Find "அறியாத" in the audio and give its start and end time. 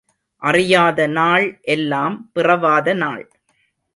0.41-1.07